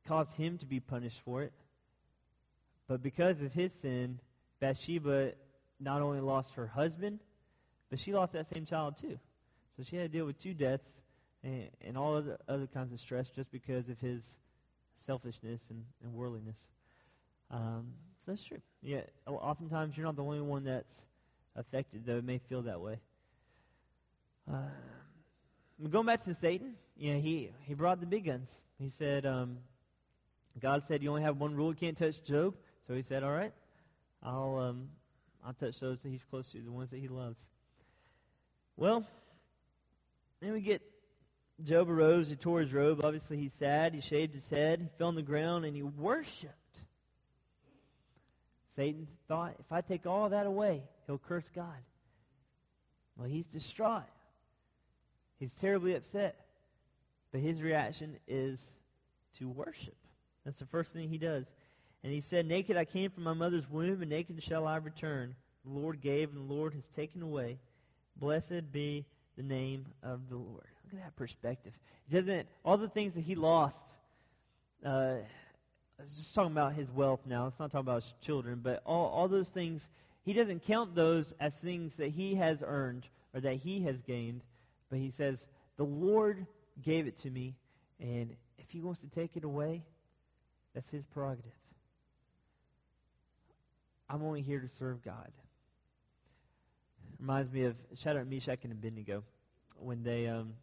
[0.07, 1.53] cause him to be punished for it,
[2.89, 4.19] but because of his sin,
[4.61, 5.33] Bathsheba
[5.79, 7.21] not only lost her husband,
[7.89, 9.19] but she lost that same child too.
[9.77, 10.89] So she had to deal with two deaths
[11.43, 14.23] and, and all other, other kinds of stress just because of his
[15.07, 16.59] selfishness and, and worldliness.
[17.51, 18.61] Um, so that's true.
[18.83, 20.93] Yeah, oftentimes you're not the only one that's
[21.57, 22.99] affected, though it may feel that way.
[24.51, 24.59] Uh,
[25.89, 28.51] going back to Satan, yeah, he, he brought the big guns.
[28.79, 29.59] He said, um,
[30.61, 32.55] God said you only have one rule, you can't touch Job.
[32.87, 33.53] So he said, all right,
[34.23, 34.89] I'll, um,
[35.47, 37.39] I'll touch those that he's close to, the ones that he loves.
[38.77, 39.07] Well,
[40.41, 40.83] then we get
[41.65, 43.03] Job arose, he tore his robe.
[43.05, 43.95] Obviously, he's sad.
[43.95, 44.81] He shaved his head.
[44.81, 46.55] He fell on the ground and he worshiped.
[48.77, 51.67] Satan thought, if I take all that away, he'll curse God.
[53.17, 54.05] Well, he's distraught.
[55.41, 56.37] He's terribly upset.
[57.33, 58.61] But his reaction is
[59.39, 59.97] to worship.
[60.45, 61.47] That's the first thing he does.
[62.03, 65.35] And he said, Naked I came from my mother's womb, and naked shall I return.
[65.65, 67.59] The Lord gave, and the Lord has taken away.
[68.17, 69.05] Blessed be
[69.37, 70.67] the name of the Lord.
[70.85, 71.73] Look at that perspective.
[72.09, 73.77] He doesn't all the things that he lost.
[74.85, 75.17] Uh,
[76.17, 77.45] just talking about his wealth now.
[77.45, 79.87] Let's not talk about his children, but all all those things.
[80.25, 84.43] He doesn't count those as things that he has earned or that he has gained,
[84.91, 86.47] but he says, "The Lord
[86.83, 87.55] gave it to me,
[87.99, 89.85] and if he wants to take it away,
[90.75, 91.53] that's his prerogative.
[94.09, 95.33] I'm only here to serve God."
[97.19, 99.23] Reminds me of Shadrach, Meshach, and Abednego
[99.77, 100.55] when they um,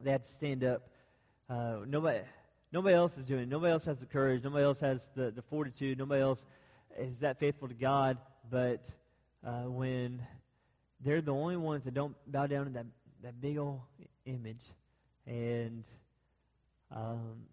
[0.00, 0.88] they had to stand up.
[1.48, 2.20] Uh, nobody
[2.72, 3.48] nobody else is doing it.
[3.48, 4.42] Nobody else has the courage.
[4.44, 5.98] Nobody else has the, the fortitude.
[5.98, 6.44] Nobody else
[6.98, 8.18] is that faithful to God.
[8.50, 8.84] But
[9.46, 10.22] uh, when
[11.04, 12.86] they're the only ones that don't bow down to that
[13.22, 13.80] that big old
[14.26, 14.62] image,
[15.26, 15.84] and
[16.94, 17.44] um,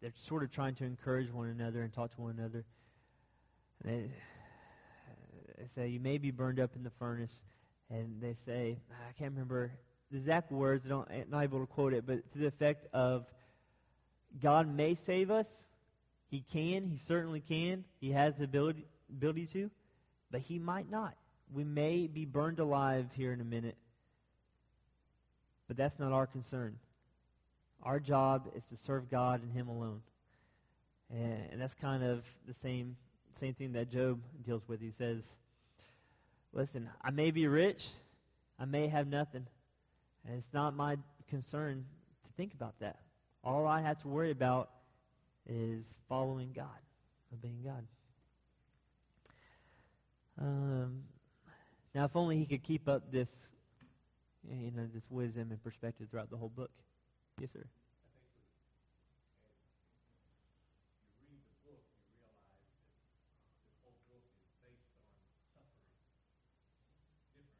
[0.00, 2.64] they're sort of trying to encourage one another and talk to one another.
[3.82, 4.10] And they,
[5.58, 7.32] they say, You may be burned up in the furnace.
[7.90, 9.72] And they say, I can't remember
[10.10, 12.86] the exact words, I don't, I'm not able to quote it, but to the effect
[12.92, 13.26] of
[14.40, 15.46] God may save us.
[16.30, 16.86] He can.
[16.86, 17.84] He certainly can.
[18.00, 19.70] He has the ability, ability to.
[20.30, 21.14] But he might not.
[21.52, 23.76] We may be burned alive here in a minute.
[25.68, 26.76] But that's not our concern.
[27.82, 30.00] Our job is to serve God and Him alone.
[31.10, 32.96] And, and that's kind of the same
[33.40, 34.80] same thing that Job deals with.
[34.80, 35.22] He says,
[36.52, 37.86] Listen, I may be rich,
[38.58, 39.46] I may have nothing.
[40.26, 40.96] And it's not my
[41.28, 41.84] concern
[42.24, 42.98] to think about that.
[43.44, 44.70] All I have to worry about
[45.46, 46.66] is following God,
[47.32, 47.86] obeying God.
[50.40, 51.02] Um,
[51.94, 53.28] now, if only he could keep up this,
[54.50, 56.70] you know, this wisdom and perspective throughout the whole book.
[57.40, 57.64] Yes, sir.
[61.18, 62.80] you read the book, you realize that
[63.60, 65.12] this whole book is based on
[65.52, 65.92] suffering.
[67.36, 67.58] Different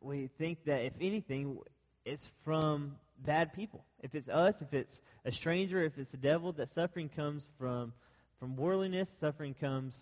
[0.00, 1.58] we think that if anything,
[2.06, 2.96] it's from
[3.26, 3.84] bad people.
[4.02, 7.92] If it's us, if it's a stranger, if it's the devil, that suffering comes from
[8.38, 9.10] from worldliness.
[9.20, 9.92] Suffering comes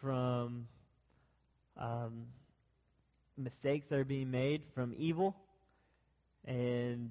[0.00, 0.66] from
[1.78, 2.26] um,
[3.36, 5.36] mistakes that are being made, from evil,
[6.46, 7.10] and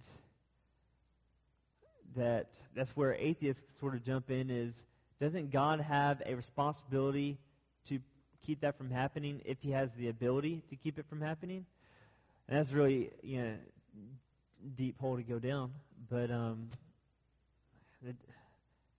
[2.16, 4.50] that that's where atheists sort of jump in.
[4.50, 4.74] Is
[5.20, 7.38] doesn't God have a responsibility
[7.90, 8.00] to
[8.46, 11.66] keep that from happening if He has the ability to keep it from happening?
[12.48, 13.54] And that's really you know
[14.76, 15.72] deep hole to go down.
[16.10, 16.70] But um,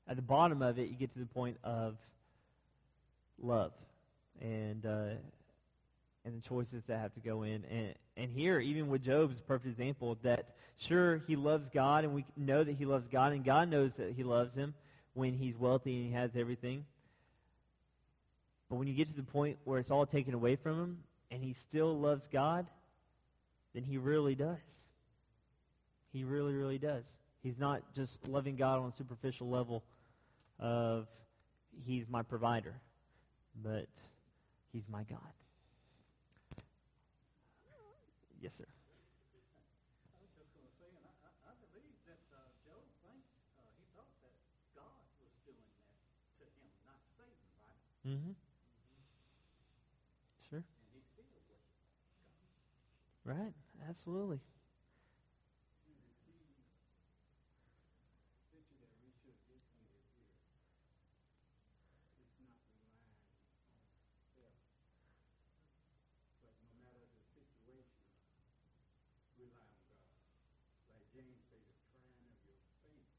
[0.09, 1.97] at the bottom of it, you get to the point of
[3.41, 3.73] love
[4.41, 5.15] and uh,
[6.27, 7.65] and the choices that have to go in.
[7.71, 12.05] And and here, even with Job, is a perfect example that sure he loves God,
[12.05, 14.75] and we know that he loves God, and God knows that he loves him
[15.15, 16.85] when he's wealthy and he has everything.
[18.69, 20.99] But when you get to the point where it's all taken away from him,
[21.31, 22.67] and he still loves God,
[23.75, 24.59] then he really does.
[26.13, 27.05] He really, really does.
[27.43, 29.85] He's not just loving God on a superficial level
[30.59, 31.07] of
[31.85, 32.75] he's my provider,
[33.63, 33.87] but
[34.73, 35.19] he's my God.
[38.41, 38.65] Yes, sir.
[38.69, 43.27] I was just going to say, and I, I, I believe that uh, Job thinks
[43.59, 44.37] uh, he thought that
[44.77, 45.97] God was doing that
[46.39, 47.81] to him, not Satan, right?
[48.07, 48.35] Mm-hmm.
[50.49, 50.63] Sure.
[50.63, 51.91] And he still worshipped God.
[53.25, 53.55] Right.
[53.89, 54.39] Absolutely.
[55.87, 56.39] And the key
[58.53, 60.31] picture that we should get from it here
[62.23, 64.63] is not relying on self,
[66.47, 68.07] but no matter the situation,
[69.35, 70.15] rely on God.
[70.95, 73.11] Like James said, the trying of your faith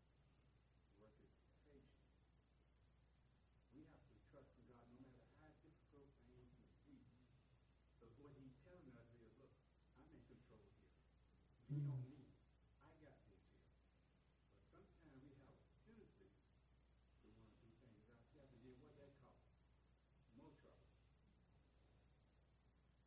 [1.04, 1.36] worketh
[1.68, 2.16] patience.
[3.76, 7.04] We have to trust in God no matter how difficult things may be.
[8.00, 9.54] But what he's telling us is, look,
[10.00, 11.67] I'm in control here.
[11.78, 12.26] Lean on me.
[12.82, 13.70] I got this here.
[14.74, 16.34] But sometimes we have a tendency
[17.22, 19.54] to want to do things ourselves, and then what that costs?
[20.34, 20.90] More trouble.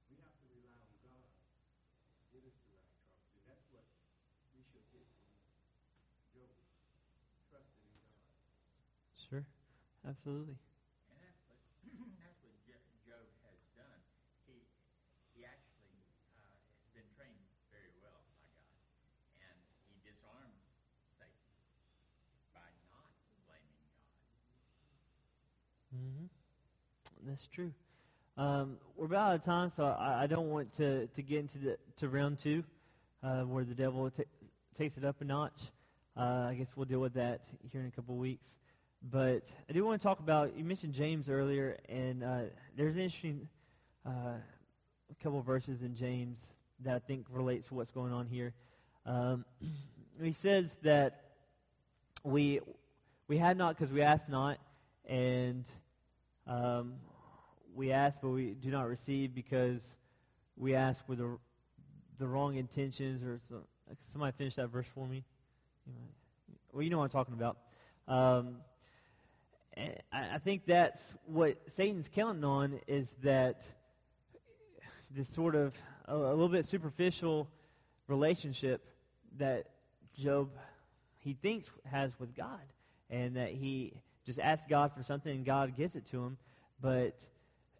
[0.06, 1.26] We have to rely on God
[2.14, 3.90] to get us through our troubles, and that's what
[4.54, 5.34] we should get from
[6.30, 6.54] Job,
[7.50, 8.22] trusting in God.
[9.18, 9.46] Sure.
[10.06, 10.58] Absolutely.
[11.10, 11.58] And that's what
[12.22, 14.00] that's what Jo- Job has done.
[14.46, 14.62] He
[15.34, 16.06] he actually
[16.38, 18.66] uh, has been trained very well by God,
[19.38, 19.58] and
[19.90, 20.64] he disarms
[21.18, 21.54] Satan
[22.52, 23.12] by not
[23.46, 23.86] blaming
[25.89, 25.89] God.
[26.00, 27.28] Mm-hmm.
[27.28, 27.72] That's true.
[28.38, 31.58] Um, we're about out of time, so I, I don't want to, to get into
[31.58, 32.64] the to round two,
[33.22, 34.22] uh, where the devil ta
[34.78, 35.60] takes it up a notch.
[36.16, 38.46] Uh, I guess we'll deal with that here in a couple of weeks.
[39.02, 40.56] But I do want to talk about.
[40.56, 42.40] You mentioned James earlier, and uh,
[42.76, 43.48] there's an interesting
[44.06, 44.38] uh,
[45.22, 46.38] couple verses in James
[46.84, 48.54] that I think relates to what's going on here.
[49.04, 49.44] Um,
[50.22, 51.24] he says that
[52.24, 52.60] we
[53.28, 54.58] we had not because we asked not,
[55.06, 55.64] and
[56.46, 56.94] um,
[57.74, 59.82] we ask but we do not receive because
[60.56, 61.38] we ask with the
[62.18, 63.22] the wrong intentions.
[63.22, 63.62] Or so,
[64.12, 65.24] somebody finish that verse for me.
[66.72, 67.56] Well, you know what I'm talking about.
[68.06, 68.56] Um,
[69.76, 73.62] I I think that's what Satan's counting on is that
[75.10, 75.74] this sort of
[76.06, 77.48] a, a little bit superficial
[78.06, 78.84] relationship
[79.38, 79.66] that
[80.16, 80.50] Job
[81.18, 82.60] he thinks has with God,
[83.08, 83.94] and that he
[84.30, 86.36] just asks God for something and God gives it to him.
[86.80, 87.18] But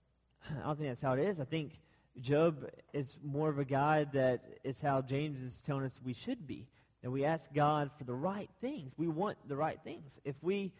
[0.50, 1.38] I don't think that's how it is.
[1.38, 1.78] I think
[2.20, 6.48] Job is more of a guy that is how James is telling us we should
[6.48, 6.66] be.
[7.02, 8.92] That we ask God for the right things.
[8.96, 10.18] We want the right things.
[10.24, 10.72] If we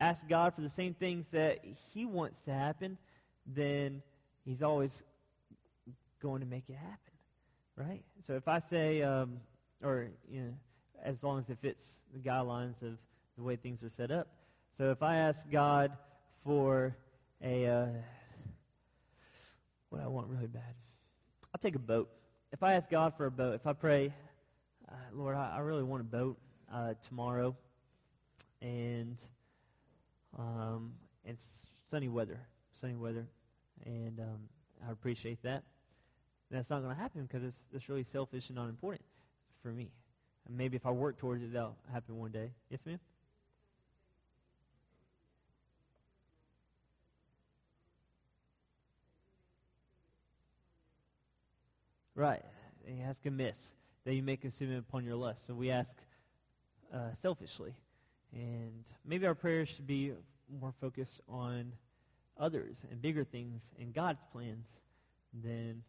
[0.00, 1.58] ask God for the same things that
[1.92, 2.96] He wants to happen,
[3.44, 4.02] then
[4.44, 4.92] He's always
[6.22, 7.12] going to make it happen,
[7.76, 8.02] right?
[8.24, 9.40] So if I say, um,
[9.82, 10.54] or you know,
[11.04, 12.96] as long as it fits the guidelines of
[13.36, 14.28] the way things are set up.
[14.78, 15.92] So if I ask God
[16.44, 16.96] for
[17.42, 17.86] a uh,
[19.90, 20.74] what I want really bad.
[21.52, 22.08] I'll take a boat.
[22.52, 24.12] If I ask God for a boat, if I pray,
[24.88, 26.38] uh, Lord, I, I really want a boat
[26.72, 27.56] uh, tomorrow,
[28.62, 29.16] and
[30.38, 30.92] um,
[31.24, 31.46] it's
[31.90, 32.38] sunny weather,
[32.80, 33.26] sunny weather,
[33.84, 34.38] and um,
[34.86, 35.64] I appreciate that.
[36.50, 39.02] That's not going to happen because it's, it's really selfish and not important
[39.62, 39.90] for me.
[40.46, 42.52] And maybe if I work towards it, that'll happen one day.
[42.70, 42.98] Yes, ma'am?
[52.18, 52.42] Right.
[52.84, 53.56] You ask amiss
[54.04, 55.46] that you may consume it upon your lust.
[55.46, 55.92] So we ask
[56.92, 57.72] uh, selfishly.
[58.32, 60.14] And maybe our prayers should be
[60.60, 61.74] more focused on
[62.36, 64.66] others and bigger things and God's plans
[65.44, 65.84] than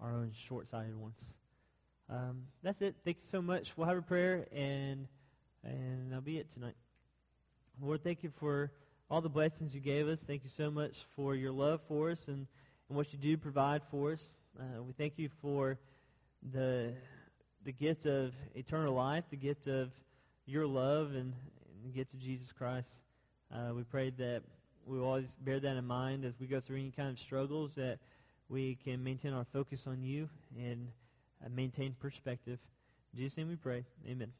[0.00, 1.16] our own short-sighted ones.
[2.10, 2.96] Um, that's it.
[3.02, 3.72] Thank you so much.
[3.74, 5.06] We'll have a prayer, and
[5.64, 6.76] and that'll be it tonight.
[7.80, 8.70] Lord, thank you for
[9.10, 10.18] all the blessings you gave us.
[10.26, 12.46] Thank you so much for your love for us and,
[12.90, 14.20] and what you do provide for us.
[14.58, 15.78] Uh, we thank you for
[16.52, 16.92] the
[17.64, 19.90] the gift of eternal life, the gift of
[20.46, 22.88] your love, and, and the gift of Jesus Christ.
[23.54, 24.42] Uh, we pray that
[24.86, 27.72] we will always bear that in mind as we go through any kind of struggles,
[27.76, 27.98] that
[28.48, 30.28] we can maintain our focus on you
[30.58, 30.88] and
[31.44, 32.58] uh, maintain perspective.
[33.12, 33.84] In Jesus' name we pray.
[34.08, 34.32] Amen.